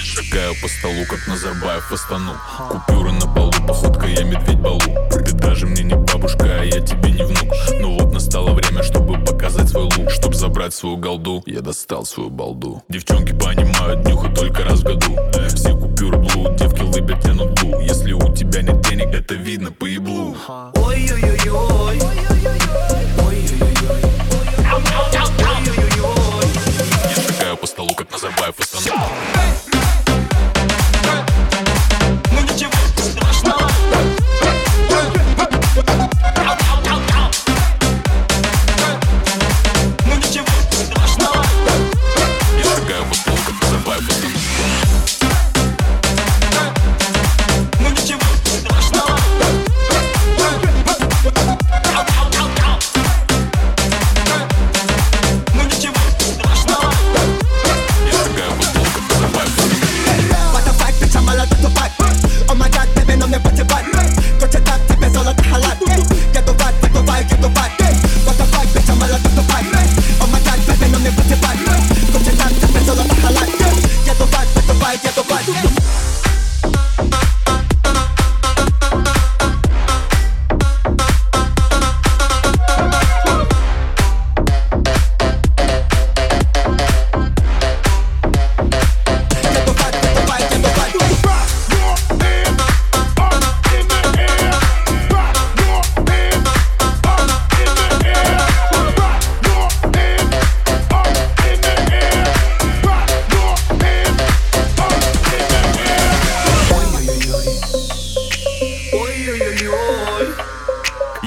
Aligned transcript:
Шагаю 0.00 0.54
по 0.62 0.68
столу, 0.68 1.04
как 1.06 1.26
Назарбаев 1.28 1.90
в 1.90 1.92
Астану. 1.92 2.32
Купюры 2.70 3.12
на 3.12 3.26
полу, 3.26 3.52
походка 3.66 4.06
я 4.06 4.24
медведь 4.24 4.58
балу. 4.58 4.80
Ты 5.10 5.32
даже 5.32 5.66
мне 5.66 5.82
не 5.82 5.94
бабушка, 5.94 6.60
а 6.60 6.64
я 6.64 6.80
тебе 6.80 7.10
не 7.10 7.22
внук. 7.22 7.52
Ну 7.78 7.98
вот 7.98 8.12
настало 8.12 8.54
время, 8.54 8.82
чтобы 8.82 9.22
показать 9.22 9.68
свой 9.68 9.84
лук. 9.84 10.10
Чтоб 10.10 10.34
забрать 10.34 10.72
свою 10.72 10.96
голду, 10.96 11.42
я 11.44 11.60
достал 11.60 12.06
свою 12.06 12.30
балду. 12.30 12.82
Девчонки 12.88 13.32
понимают 13.32 14.06
нюха 14.08 14.28
только 14.30 14.64
раз 14.64 14.80
в 14.80 14.84
году. 14.84 15.18
Все 15.54 15.76
купюры 15.76 16.16
блуд, 16.16 16.56
девки 16.56 16.80
лыбят, 16.80 17.20
тянут 17.22 17.60
блу 17.60 17.80
Если 17.80 18.12
у 18.12 18.34
тебя 18.34 18.62
нет 18.62 18.80
денег, 18.88 19.14
это 19.14 19.34
видно 19.34 19.72
по 19.72 19.84
еблу. 19.84 20.34
Ой-ой-ой-ой 20.74 22.00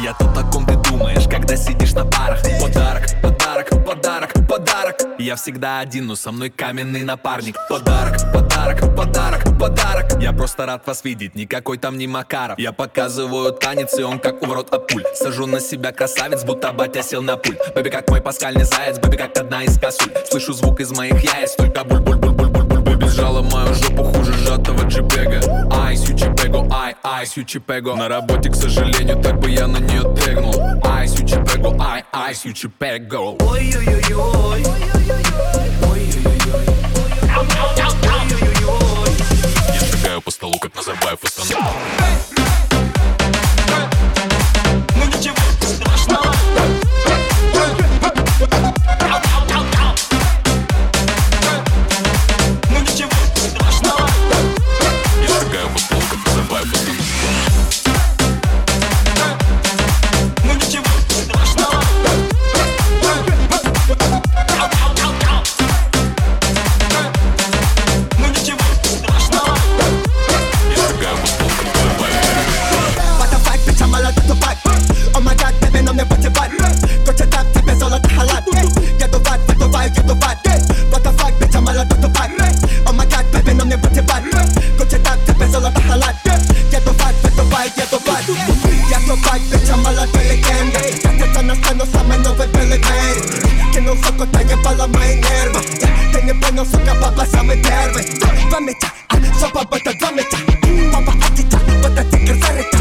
Я 0.06 0.14
то, 0.14 0.26
о 0.26 0.44
ком 0.52 0.68
ты 0.68 0.76
думаешь, 0.88 1.28
когда 1.28 1.56
сидишь 1.56 1.94
на 1.94 2.06
парах? 2.06 2.40
Подарок, 2.62 3.06
подарок, 3.24 3.70
подарок, 3.84 4.34
подарок. 4.48 4.98
Я 5.18 5.36
всегда 5.36 5.80
один, 5.80 6.06
но 6.06 6.16
со 6.16 6.32
мной 6.32 6.52
каменный 6.52 7.02
напарник. 7.02 7.58
Подарок, 7.68 8.16
подарок, 8.32 8.96
подарок, 8.96 9.44
подарок. 9.60 10.22
Я 10.22 10.32
просто 10.32 10.68
рад 10.68 10.86
вас 10.86 11.04
видеть, 11.04 11.34
никакой 11.34 11.80
там 11.80 11.98
не 11.98 12.06
Макаров. 12.06 12.60
Я 12.60 12.72
показываю 12.72 13.52
танец, 13.52 13.98
и 13.98 14.04
он 14.04 14.20
как 14.20 14.44
у 14.44 14.46
ворот 14.46 14.72
от 14.72 14.88
пуль. 14.88 15.04
Сажу 15.16 15.48
на 15.48 15.60
себя 15.60 15.92
красавец, 15.92 16.44
будто 16.44 16.72
батя 16.72 17.02
сел 17.02 17.24
на 17.24 17.36
пуль. 17.38 17.58
Бэби 17.74 17.90
как 17.90 18.08
мой 18.08 18.22
паскальный 18.22 18.64
заяц, 18.64 19.00
бэби 19.00 19.18
как 19.18 19.36
одна 19.36 19.64
из 19.64 19.80
косуль. 19.80 20.14
Слышу 20.30 20.54
звук 20.54 20.82
из 20.82 20.92
моих 20.92 21.20
яиц, 21.20 21.56
только 21.56 21.84
буль-буль-буль-буль-буль 21.84 22.82
Бэби 22.82 23.08
сжала 23.08 23.42
мою 23.42 23.74
жопу 23.74 24.04
хуже 24.04 24.34
сжатого 24.34 24.84
джипега 24.84 25.42
ай, 27.26 27.28
ай, 27.28 27.28
сючипего 27.28 27.96
На 27.96 28.08
работе, 28.08 28.50
к 28.50 28.56
сожалению, 28.56 29.22
так 29.22 29.40
бы 29.40 29.50
я 29.50 29.68
на 29.68 29.78
нее 29.78 30.02
тегнул. 30.16 30.56
Ай, 30.84 31.08
сючипего, 31.08 31.76
ай, 31.80 32.04
ай, 32.14 32.36
сючипего 32.36 33.36
Ой-ой-ой-ой. 33.40 34.64
Я 39.74 39.80
шагаю 39.80 40.22
по 40.22 40.32
столу, 40.32 40.60
как 40.60 40.76
Назарбаев 40.76 41.20
в 41.20 41.24
Астану 41.26 41.95
Tanya 94.36 94.58
pala 94.60 94.86
may 94.92 95.16
nerve 95.24 95.64
Tanya 96.12 96.36
pala 96.44 96.64
sa 96.68 96.80
kababa 96.84 97.24
sa 97.24 97.40
may 97.40 97.56
nerve 97.56 98.04
Vamita, 98.52 98.92
sa 99.40 99.48
babata 99.48 99.96
vamita 99.96 100.38
Papa 100.92 101.14
atita, 101.24 101.60
bata 101.80 102.04
tikir 102.12 102.36
zarita 102.44 102.80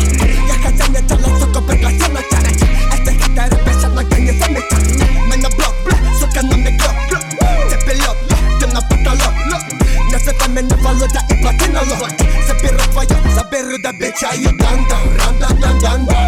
Yaka 0.50 0.70
tanya 0.74 1.00
tala 1.06 1.28
soko 1.38 1.60
bela 1.62 1.90
tala 1.94 2.20
tarita 2.26 2.66
Esta 2.90 3.12
kitare 3.14 3.56
besa 3.62 3.88
maganya 3.94 4.34
zamita 4.34 4.76
Mena 5.30 5.48
blok, 5.54 5.74
soka 6.18 6.42
na 6.42 6.56
mi 6.58 6.74
glok 6.74 6.96
Tepe 7.70 7.94
lop, 8.02 8.18
temna 8.58 8.82
pata 8.82 9.12
lop 9.14 9.34
Nazywa 10.10 10.46
mnie 10.50 10.74
Waluda 10.82 11.20
i 11.30 11.34
Platynolog 11.38 12.10
Zabieram 12.46 12.88
twoją, 12.90 13.16
zabieram 13.34 13.82
do 13.82 13.92
bycia 13.92 14.28
i 14.34 14.44
danda, 14.58 14.98
randa, 15.18 15.48
danda, 15.80 16.23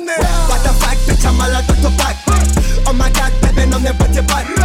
me. 0.00 0.12
What 0.48 0.60
the 0.64 0.72
fuck, 0.80 0.98
bitch, 1.06 1.24
I'm 1.24 1.38
a 1.38 1.46
lot 1.52 1.66
to 1.68 1.90
pack. 2.02 2.16
Oh 2.86 2.92
my 2.92 3.10
god, 3.10 3.32
baby, 3.42 3.62
I'm 3.62 3.82
never 3.82 4.12
your 4.12 4.24
back. 4.24 4.55